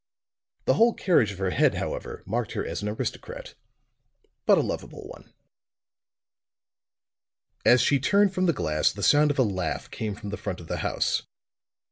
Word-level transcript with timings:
The 0.65 0.73
whole 0.73 0.95
carriage 0.95 1.31
of 1.31 1.37
her 1.37 1.51
head, 1.51 1.75
however, 1.75 2.23
marked 2.25 2.53
her 2.53 2.65
as 2.65 2.81
an 2.81 2.89
aristocrat, 2.89 3.53
but 4.47 4.57
a 4.57 4.61
lovable 4.61 5.07
one. 5.07 5.31
As 7.65 7.81
she 7.81 7.99
turned 7.99 8.33
from 8.33 8.47
the 8.47 8.51
glass 8.51 8.91
the 8.91 9.03
sound 9.03 9.29
of 9.29 9.37
a 9.37 9.43
laugh 9.43 9.91
came 9.91 10.15
from 10.15 10.31
the 10.31 10.37
front 10.37 10.59
of 10.59 10.65
the 10.67 10.77
house. 10.77 11.21